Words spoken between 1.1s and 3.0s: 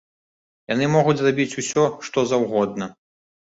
зрабіць усё, што заўгодна.